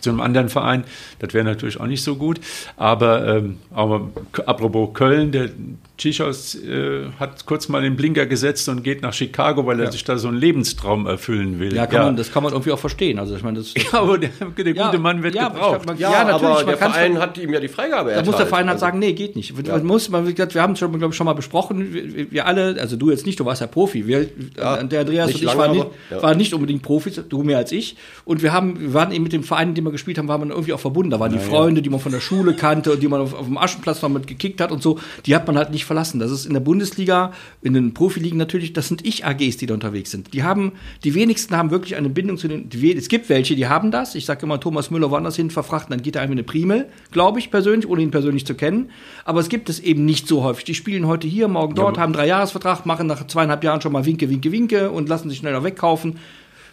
[0.00, 0.84] zu einem anderen Verein.
[1.18, 2.40] Das wäre natürlich auch nicht so gut.
[2.76, 4.10] Aber, ähm, aber
[4.46, 5.50] apropos Köln, der
[5.98, 9.92] Chichos äh, hat kurz mal den Blinker gesetzt und geht nach Chicago, weil er ja.
[9.92, 11.74] sich da so einen Lebenstraum erfüllen will.
[11.74, 12.04] Ja, kann ja.
[12.04, 13.18] Man, das kann man irgendwie auch verstehen.
[13.18, 15.86] Also ich meine, das, ja, aber der, der ja, gute Mann wird gebraucht.
[15.86, 16.44] Man, ja, natürlich.
[16.44, 18.26] Aber der Verein hat ihm ja die Freigabe erteilt.
[18.26, 18.86] Da muss der Verein halt also.
[18.86, 19.54] sagen, nee, geht nicht.
[19.66, 21.94] Man muss, man, wir haben es schon, glaube ich, schon mal besprochen.
[21.94, 24.06] Wir, wir, alle, also du jetzt nicht, du warst ja Profi.
[24.06, 27.96] Wir, der Andreas und ich waren, nicht, waren nicht unbedingt Profis, du mehr als ich.
[28.26, 30.42] Und wir haben, wir waren eben mit dem Verein, in dem wir gespielt haben, waren
[30.42, 31.10] wir irgendwie auch verbunden.
[31.10, 33.46] Da waren die Freunde, die man von der Schule kannte und die man auf, auf
[33.46, 34.98] dem Aschenplatz noch mit gekickt hat und so.
[35.24, 36.18] Die hat man halt nicht verlassen.
[36.18, 40.10] Das ist in der Bundesliga, in den Profiligen natürlich, das sind Ich-AGs, die da unterwegs
[40.10, 40.34] sind.
[40.34, 40.72] Die haben,
[41.04, 44.14] die wenigsten haben wirklich eine Bindung zu den, die, es gibt welche, die haben das.
[44.14, 47.38] Ich sage immer, Thomas Müller woanders hin verfrachten, dann geht er einfach eine Primel, glaube
[47.38, 48.90] ich persönlich, ohne ihn persönlich zu kennen.
[49.24, 50.64] Aber es gibt es eben nicht so häufig.
[50.64, 53.92] Die spielen heute hier, morgen dort, ja, haben drei Jahresvertrag, machen nach zweieinhalb Jahren schon
[53.92, 56.18] mal Winke, Winke, Winke und lassen sich schneller wegkaufen.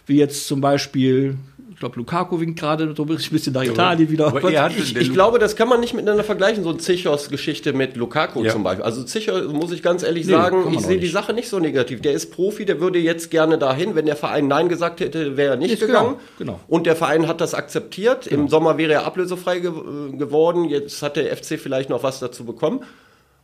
[0.06, 1.36] Wie jetzt zum Beispiel
[1.74, 4.32] ich glaube, Lukaku winkt gerade so ein bisschen nach Italien wieder.
[4.70, 8.52] ich, ich glaube, das kann man nicht miteinander vergleichen, so eine Zichos-Geschichte mit Lukaku ja.
[8.52, 8.84] zum Beispiel.
[8.84, 12.00] Also Zichos, muss ich ganz ehrlich nee, sagen, ich sehe die Sache nicht so negativ.
[12.00, 13.96] Der ist Profi, der würde jetzt gerne dahin.
[13.96, 16.14] Wenn der Verein Nein gesagt hätte, wäre er nicht ist gegangen.
[16.38, 16.60] Genau, genau.
[16.68, 18.26] Und der Verein hat das akzeptiert.
[18.28, 18.42] Genau.
[18.42, 19.72] Im Sommer wäre er ablösefrei ge
[20.12, 20.66] geworden.
[20.66, 22.84] Jetzt hat der FC vielleicht noch was dazu bekommen.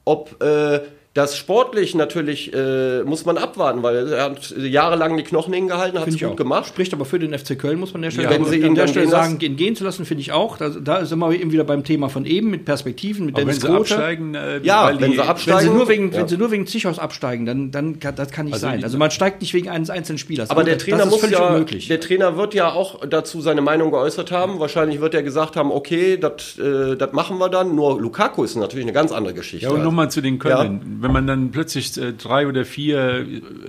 [0.05, 0.81] Ob äh,
[1.13, 6.07] das sportlich natürlich äh, muss man abwarten, weil er hat jahrelang die Knochen hingehalten, hat
[6.07, 6.37] es gut auch.
[6.37, 6.69] gemacht.
[6.69, 8.87] Spricht aber für den FC Köln, muss man der Stelle, ja, wenn sie ihn der
[8.87, 10.57] Stelle sagen, gehen, gehen zu lassen, finde ich auch.
[10.57, 13.61] Da, da sind wir eben wieder beim Thema von eben mit Perspektiven, mit aber Dennis
[13.61, 16.19] wenn sie absteigen, äh, ja, wenn sie absteigen, wenn sie nur wegen, ja.
[16.19, 18.85] wenn sie nur wegen Zichos absteigen, dann, dann kann, das kann nicht also sein.
[18.85, 20.51] Also man steigt nicht wegen eines einzelnen Spielers.
[20.51, 21.89] Aber der Trainer muss ja, unmöglich.
[21.89, 24.61] der Trainer wird ja auch dazu seine Meinung geäußert haben.
[24.61, 27.75] Wahrscheinlich wird er gesagt haben, okay, das äh, machen wir dann.
[27.75, 29.67] Nur Lukaku ist natürlich eine ganz andere Geschichte.
[29.67, 31.00] Ja und nochmal zu den Köln.
[31.03, 33.27] Wenn man dann plötzlich äh, drei oder vier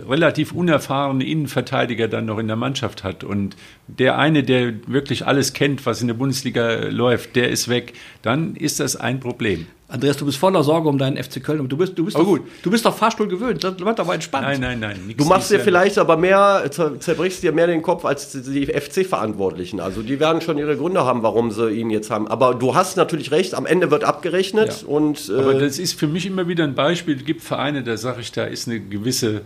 [0.08, 3.56] relativ unerfahrene Innenverteidiger dann noch in der Mannschaft hat und
[3.88, 8.56] der eine, der wirklich alles kennt, was in der Bundesliga läuft, der ist weg, dann
[8.56, 9.68] ist das ein Problem.
[9.92, 11.68] Andreas, du bist voller Sorge um deinen FC Köln.
[11.68, 12.42] Du bist, du bist, oh, doch, gut.
[12.64, 13.62] Du bist doch Fahrstuhl gewöhnt.
[13.62, 14.48] Das wird aber entspannt.
[14.48, 15.16] Nein, nein, nein.
[15.18, 19.82] Du machst dir vielleicht aber mehr, zerbrichst dir mehr den Kopf als die FC-Verantwortlichen.
[19.82, 22.30] Also die werden schon ihre Gründe haben, warum sie ihn jetzt haben.
[22.30, 24.84] Aber du hast natürlich recht, am Ende wird abgerechnet.
[24.84, 24.88] Ja.
[24.88, 27.18] Und, äh aber das ist für mich immer wieder ein Beispiel.
[27.18, 29.42] Es gibt Vereine, da sage ich, da ist eine gewisse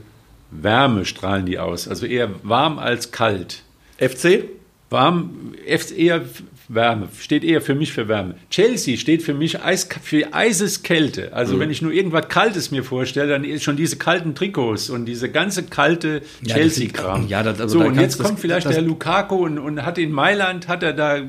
[0.51, 1.87] Wärme, strahlen die aus.
[1.87, 3.63] Also eher warm als kalt.
[3.97, 4.43] FC?
[4.91, 6.21] Warm, eher
[6.67, 8.35] Wärme, steht eher für mich für Wärme.
[8.49, 11.33] Chelsea steht für mich Eis, für Eiseskälte.
[11.33, 11.59] Also mhm.
[11.59, 15.29] wenn ich nur irgendwas Kaltes mir vorstelle, dann ist schon diese kalten Trikots und diese
[15.29, 17.27] ganze kalte ja, Chelsea-Kram.
[17.35, 20.11] Ja, das, also so, und jetzt kommt vielleicht das, der Lukaku und, und hat in
[20.11, 21.21] Mailand, hat er da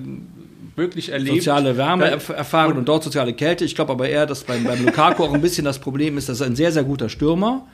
[0.76, 1.36] wirklich erlebt.
[1.36, 3.64] Soziale Wärme erfahren und, und, dort soziale Kälte.
[3.64, 6.40] Ich glaube aber eher, dass beim, beim Lukaku auch ein bisschen das Problem ist, dass
[6.40, 7.66] er ein sehr, sehr guter Stürmer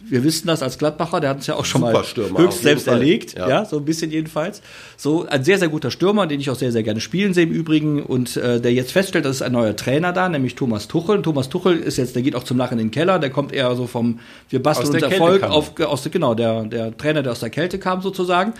[0.00, 2.94] wir wissen das als Gladbacher, der hat es ja auch schon mal höchst selbst Fall.
[2.94, 3.48] erlegt, ja.
[3.48, 3.64] ja.
[3.64, 4.62] so ein bisschen jedenfalls.
[4.96, 7.52] So ein sehr, sehr guter Stürmer, den ich auch sehr, sehr gerne spielen sehe im
[7.52, 11.22] Übrigen und äh, der jetzt feststellt, dass es ein neuer Trainer da, nämlich Thomas Tuchel.
[11.22, 13.74] Thomas Tuchel ist jetzt, der geht auch zum Nach in den Keller, der kommt eher
[13.74, 17.50] so vom, wir basteln uns Erfolg auf, aus, genau, der, der Trainer, der aus der
[17.50, 18.54] Kälte kam sozusagen.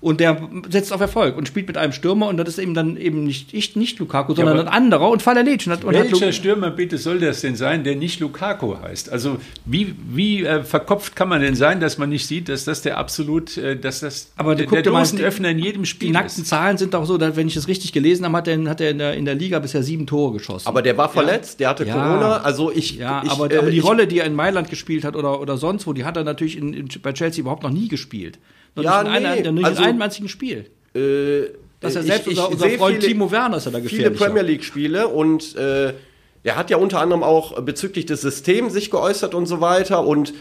[0.00, 2.96] Und der setzt auf Erfolg und spielt mit einem Stürmer und das ist eben dann
[2.96, 5.66] eben nicht ich, nicht Lukaku, sondern ja, ein anderer und Falalic.
[5.66, 9.10] Und hat, und welcher hat Stürmer bitte soll das denn sein, der nicht Lukaku heißt?
[9.10, 12.82] Also wie, wie äh, verkopft kann man denn sein, dass man nicht sieht, dass das
[12.82, 16.48] der absolut, äh, dass das Aber der, der Dosenöffner in jedem Spiel Die nackten ist.
[16.48, 18.90] Zahlen sind auch so, dass, wenn ich es richtig gelesen habe, hat er, hat er
[18.90, 20.68] in, der, in der Liga bisher sieben Tore geschossen.
[20.68, 21.58] Aber der war verletzt, ja.
[21.58, 21.94] der hatte ja.
[21.94, 22.98] Corona, also ich...
[22.98, 25.40] Ja, ich, aber, äh, aber die ich, Rolle, die er in Mailand gespielt hat oder,
[25.40, 28.38] oder sonst wo, die hat er natürlich in, in, bei Chelsea überhaupt noch nie gespielt.
[28.84, 29.28] Ja, nicht in, nee.
[29.28, 30.70] einer, nicht also, in einem einzigen Spiel.
[30.94, 33.80] Äh, das ist ja selbst ich, unser, unser Freund viele, Timo Werner ist ja da
[33.80, 34.06] gefährlich.
[34.06, 35.94] Viele Premier League-Spiele und äh,
[36.42, 40.34] er hat ja unter anderem auch bezüglich des Systems sich geäußert und so weiter und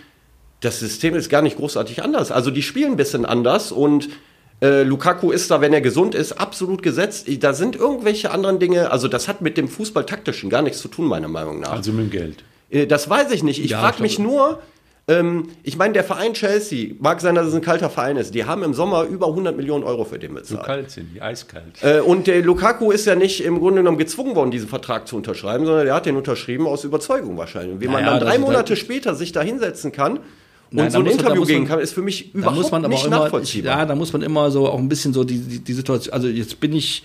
[0.61, 2.31] das System ist gar nicht großartig anders.
[2.31, 4.09] Also die spielen ein bisschen anders und
[4.61, 7.27] äh, Lukaku ist da, wenn er gesund ist, absolut gesetzt.
[7.41, 11.05] Da sind irgendwelche anderen Dinge, also das hat mit dem Fußballtaktischen gar nichts zu tun,
[11.05, 11.73] meiner Meinung nach.
[11.73, 12.43] Also mit dem Geld.
[12.71, 13.63] Äh, das weiß ich nicht.
[13.63, 14.59] Ich ja, frage mich nur,
[15.09, 18.43] ähm, ich meine, der Verein Chelsea, mag sein, dass es ein kalter Verein ist, die
[18.43, 20.59] haben im Sommer über 100 Millionen Euro für den bezahlt.
[20.59, 21.81] So kalt sind die, eiskalt.
[21.81, 25.15] Äh, und der Lukaku ist ja nicht im Grunde genommen gezwungen worden, diesen Vertrag zu
[25.15, 27.79] unterschreiben, sondern der hat den unterschrieben aus Überzeugung wahrscheinlich.
[27.79, 30.19] Wie naja, man dann drei Monate später sich da hinsetzen kann,
[30.71, 33.79] Nein, und so ein Interview gehen kann, ist für mich überhaupt nicht immer, nachvollziehbar.
[33.79, 36.27] Ja, da muss man immer so auch ein bisschen so die, die, die Situation, also
[36.27, 37.03] jetzt bin ich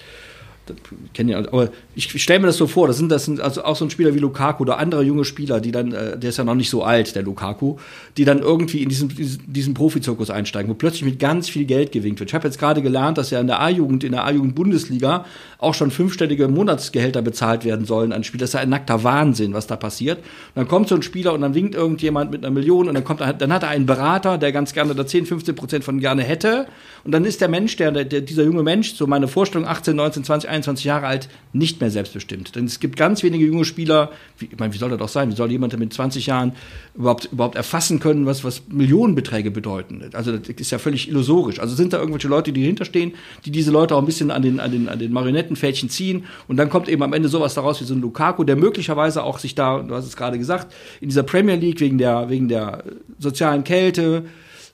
[1.13, 3.77] kenne ja, aber ich stelle mir das so vor, das sind, das sind also auch
[3.77, 6.45] so ein Spieler wie Lukaku oder andere junge Spieler, die dann, äh, der ist ja
[6.45, 7.77] noch nicht so alt, der Lukaku,
[8.17, 9.09] die dann irgendwie in diesen,
[9.47, 12.31] diesen, Profizirkus einsteigen, wo plötzlich mit ganz viel Geld gewinkt wird.
[12.31, 15.25] Ich habe jetzt gerade gelernt, dass ja in der A-Jugend, in der A-Jugend-Bundesliga
[15.59, 18.39] auch schon fünfstellige Monatsgehälter bezahlt werden sollen an Spiel.
[18.39, 20.19] Das ist ja ein nackter Wahnsinn, was da passiert.
[20.19, 23.05] Und dann kommt so ein Spieler und dann winkt irgendjemand mit einer Million und dann
[23.05, 26.23] kommt, dann hat er einen Berater, der ganz gerne da 10, 15 Prozent von gerne
[26.23, 26.67] hätte.
[27.05, 30.25] Und dann ist der Mensch, der, der, dieser junge Mensch, so meine Vorstellung, 18, 19,
[30.25, 32.55] 20, 21 Jahre alt, nicht mehr selbstbestimmt.
[32.55, 35.31] Denn es gibt ganz wenige junge Spieler, wie, ich meine, wie soll das doch sein?
[35.31, 36.53] Wie soll jemand mit 20 Jahren
[36.95, 40.03] überhaupt, überhaupt erfassen können, was, was Millionenbeträge bedeuten?
[40.13, 41.59] Also das ist ja völlig illusorisch.
[41.59, 43.13] Also sind da irgendwelche Leute, die dahinter stehen,
[43.45, 46.57] die diese Leute auch ein bisschen an den, an den, an den Marionettenfädchen ziehen und
[46.57, 49.55] dann kommt eben am Ende sowas daraus wie so ein Lukaku, der möglicherweise auch sich
[49.55, 52.85] da, du hast es gerade gesagt, in dieser Premier League wegen der, wegen der
[53.19, 54.25] sozialen Kälte,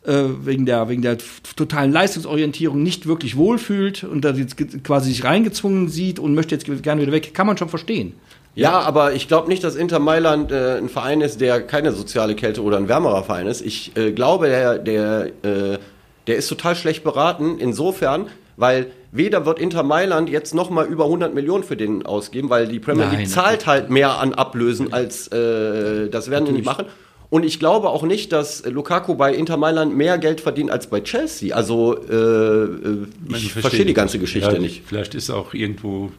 [0.05, 1.19] äh, wegen der, wegen der
[1.57, 6.67] totalen Leistungsorientierung nicht wirklich wohlfühlt und da jetzt quasi sich reingezwungen sieht und möchte jetzt
[6.83, 8.15] gerne wieder weg, kann man schon verstehen.
[8.55, 12.35] Ja, aber ich glaube nicht, dass Inter Mailand äh, ein Verein ist, der keine soziale
[12.35, 13.61] Kälte oder ein wärmerer Verein ist.
[13.61, 15.79] Ich äh, glaube, der, der, äh,
[16.27, 21.35] der ist total schlecht beraten, insofern, weil weder wird Inter Mailand jetzt nochmal über 100
[21.35, 25.29] Millionen für den ausgeben, weil die Premier League Nein, zahlt halt mehr an Ablösen als
[25.29, 26.87] äh, das werden die nicht machen.
[27.31, 31.03] Und ich glaube auch nicht, dass Lukaku bei Inter Mailand mehr Geld verdient als bei
[31.03, 31.55] Chelsea.
[31.55, 34.83] Also äh, ich verstehe die ganze Geschichte ja, nicht.
[34.87, 36.11] Vielleicht ist auch irgendwo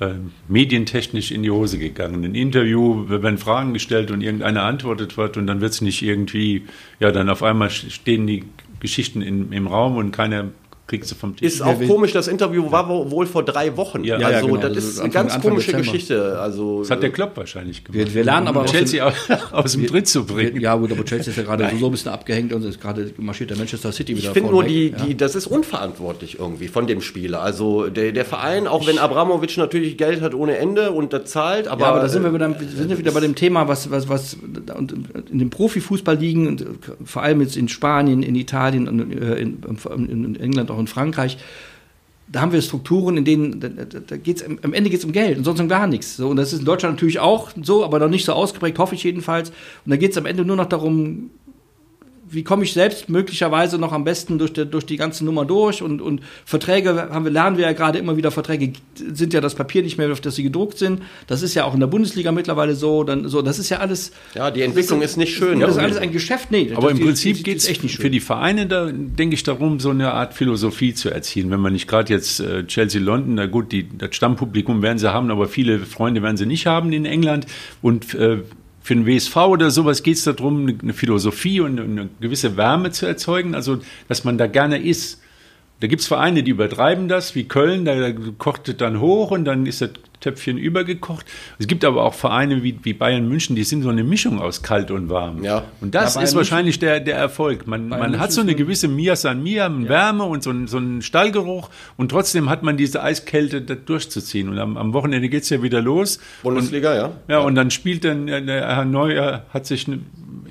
[0.00, 0.14] äh,
[0.48, 2.24] medientechnisch in die Hose gegangen.
[2.24, 6.64] Ein Interview, wenn Fragen gestellt und irgendeiner antwortet wird und dann wird es nicht irgendwie,
[6.98, 8.44] ja, dann auf einmal stehen die
[8.80, 10.48] Geschichten in, im Raum und keiner
[10.86, 11.54] kriegst du vom Tisch.
[11.54, 14.04] Ist auch komisch, das Interview war wohl vor drei Wochen.
[14.04, 14.56] Ja, also ja, genau.
[14.56, 15.92] das ist eine Anfang, ganz komische Dezember.
[15.92, 16.38] Geschichte.
[16.38, 18.08] Also, das hat der Klopp wahrscheinlich gemacht.
[18.08, 19.14] Wir, wir lernen aber Chelsea aus,
[19.52, 20.60] aus dem Tritt zu bringen.
[20.60, 23.50] ja gut, aber Chelsea ist ja gerade so ein bisschen abgehängt und ist gerade marschiert
[23.50, 27.00] der Manchester City wieder Ich finde nur, die, die, das ist unverantwortlich irgendwie von dem
[27.00, 27.42] Spieler.
[27.42, 31.68] Also der, der Verein, auch wenn Abramovic natürlich Geld hat ohne Ende und das zahlt,
[31.68, 31.82] aber...
[31.82, 34.36] Ja, aber da sind wir wieder, sind wir wieder bei dem Thema, was, was, was
[35.30, 36.66] in den Profifußball liegen, und
[37.04, 41.38] vor allem jetzt in Spanien, in Italien, in, in, in England, auch in Frankreich,
[42.28, 45.36] da haben wir Strukturen, in denen da, da geht's, am Ende geht es um Geld
[45.38, 46.16] und sonst um gar nichts.
[46.16, 48.94] So, und das ist in Deutschland natürlich auch so, aber noch nicht so ausgeprägt, hoffe
[48.94, 49.50] ich jedenfalls.
[49.50, 51.30] Und da geht es am Ende nur noch darum,
[52.32, 55.82] wie komme ich selbst möglicherweise noch am besten durch die, durch die ganze Nummer durch
[55.82, 59.54] und, und Verträge haben wir, lernen wir ja gerade immer wieder, Verträge sind ja das
[59.54, 61.02] Papier nicht mehr, auf das sie gedruckt sind.
[61.26, 63.04] Das ist ja auch in der Bundesliga mittlerweile so.
[63.04, 64.12] Dann, so das ist ja alles.
[64.34, 65.60] Ja, die Entwicklung ist nicht schön.
[65.60, 66.50] Das ist alles ein Geschäft.
[66.50, 68.02] Nee, aber im Prinzip geht es echt nicht schön.
[68.02, 71.50] Für die Vereine, da denke ich darum, so eine Art Philosophie zu erzielen.
[71.50, 75.12] Wenn man nicht gerade jetzt äh, Chelsea London, na gut, die, das Stammpublikum werden sie
[75.12, 77.46] haben, aber viele Freunde werden sie nicht haben in England.
[77.82, 78.38] Und äh,
[78.82, 83.06] für den WSV oder sowas geht es darum, eine Philosophie und eine gewisse Wärme zu
[83.06, 85.21] erzeugen, also dass man da gerne ist.
[85.82, 89.44] Da gibt es Vereine, die übertreiben das, wie Köln, da kocht es dann hoch und
[89.44, 89.90] dann ist das
[90.20, 91.26] Töpfchen übergekocht.
[91.58, 94.62] Es gibt aber auch Vereine wie, wie Bayern München, die sind so eine Mischung aus
[94.62, 95.42] kalt und warm.
[95.42, 95.64] Ja.
[95.80, 97.66] Und das ja, ist wahrscheinlich der, der Erfolg.
[97.66, 99.88] Man, man hat so eine gewisse Mia San Mia, ja.
[99.88, 104.50] Wärme und so, ein, so einen Stallgeruch und trotzdem hat man diese Eiskälte da durchzuziehen.
[104.50, 106.20] Und am, am Wochenende geht es ja wieder los.
[106.44, 107.12] Bundesliga, und, ja.
[107.26, 109.88] Ja, und dann spielt dann der Herr Neuer, hat sich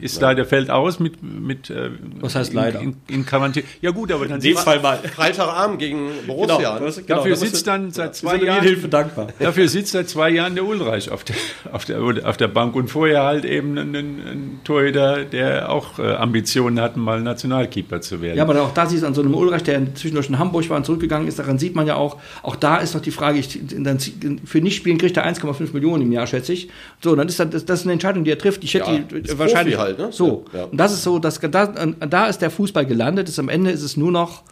[0.02, 0.30] ist ja.
[0.30, 3.66] leider fällt aus mit mit äh, was heißt leider in, in, Quarantäne.
[3.82, 6.58] Ja gut, aber dann sieht mal Freitagabend gegen Borussia.
[6.58, 9.28] Genau, das, genau, dafür sitzt dann seit zwei Jahren Hilfe dankbar.
[9.40, 11.36] Dafür sitzt seit zwei Jahren der Ulreich auf der
[11.72, 16.14] auf der auf der Bank und vorher halt eben ein, ein Torhüter, der auch äh,
[16.14, 18.38] Ambitionen hat, mal Nationalkeeper zu werden.
[18.38, 20.78] Ja, aber auch da siehst du an so einem Ulreich, der zwischendurch in Hamburg war
[20.78, 23.60] und zurückgegangen ist, daran sieht man ja auch, auch da ist doch die Frage, ich,
[23.78, 26.70] dann, für Nichtspielen kriegt er 1,5 Millionen im Jahr, schätze ich.
[27.02, 28.64] So, dann ist das, das ist eine Entscheidung, die er trifft.
[28.64, 30.12] Ich hätte ja, die wahrscheinlich halt halt, ne?
[30.12, 30.46] So.
[30.54, 30.66] Ja.
[30.66, 33.84] Und das ist so, dass, da, da ist der Fußball gelandet, ist am Ende ist
[33.84, 34.44] es nur noch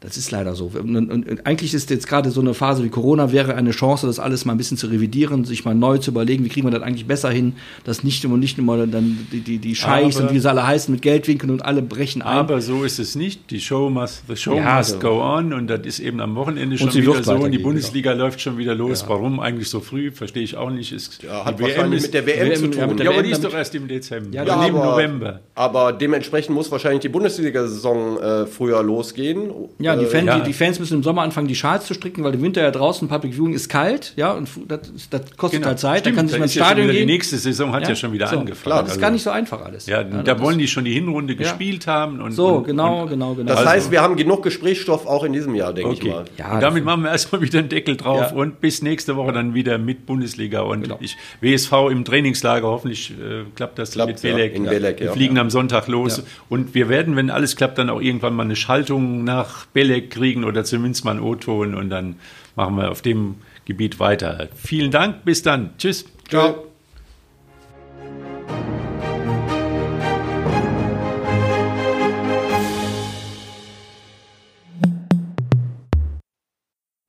[0.00, 0.70] das ist leider so.
[0.74, 4.06] Und, und, und eigentlich ist jetzt gerade so eine Phase wie Corona wäre eine Chance,
[4.06, 6.70] das alles mal ein bisschen zu revidieren, sich mal neu zu überlegen, wie kriegen wir
[6.70, 10.28] das eigentlich besser hin, dass nicht immer nicht immer dann die, die, die Scheichs aber,
[10.28, 12.28] und wie sie alle heißen mit Geldwinkeln und alle brechen ein.
[12.28, 13.50] Aber so ist es nicht.
[13.50, 14.98] Die Show must, the show ja, must so.
[15.00, 18.26] go on und das ist eben am Wochenende schon wieder so und die Bundesliga genau.
[18.26, 19.02] läuft schon wieder los.
[19.02, 19.08] Ja.
[19.08, 20.12] Warum eigentlich so früh?
[20.12, 20.92] Verstehe ich auch nicht.
[20.92, 22.98] Ist ja, hat wahrscheinlich mit der WM, WM zu tun.
[22.98, 24.30] Ja, ja aber die ist doch erst im Dezember.
[24.32, 25.40] Ja, ja aber, November.
[25.56, 29.50] Aber dementsprechend muss wahrscheinlich die Bundesliga-Saison äh, früher losgehen.
[29.80, 32.24] Ja, die, Fan, äh, die, die Fans müssen im Sommer anfangen, die Schals zu stricken,
[32.24, 35.68] weil im Winter ja draußen Public Viewing ist kalt, ja, und das, das kostet genau.
[35.68, 36.00] halt Zeit.
[36.00, 37.06] Stimmt, da kann sich mal ins Stadion ja gehen.
[37.06, 38.62] Die nächste Saison hat ja, ja schon wieder so, angefangen.
[38.62, 39.86] Klar, das ist gar nicht so einfach alles.
[39.86, 42.20] Ja, ja da wollen die schon die Hinrunde gespielt haben.
[42.20, 43.48] Und, so, und, genau, und, genau, genau.
[43.48, 43.70] Das also.
[43.70, 46.00] heißt, wir haben genug Gesprächsstoff auch in diesem Jahr, denke okay.
[46.02, 46.24] ich mal.
[46.36, 49.54] Ja, und damit machen wir erstmal wieder einen Deckel drauf und bis nächste Woche dann
[49.54, 50.98] wieder mit Bundesliga und genau.
[51.00, 52.66] ich, WSV im Trainingslager.
[52.68, 54.54] Hoffentlich äh, klappt das klappt, mit Belek.
[54.54, 58.00] In Belek wir fliegen am Sonntag los und wir werden, wenn alles klappt, dann auch
[58.00, 62.16] irgendwann mal eine Schaltung nach Bälle kriegen oder zumindest mal ein O-Ton und dann
[62.56, 64.48] machen wir auf dem Gebiet weiter.
[64.56, 65.70] Vielen Dank, bis dann.
[65.78, 66.04] Tschüss.
[66.28, 66.64] Ciao.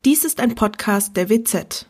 [0.05, 1.88] Dies ist ein Podcast der WZ.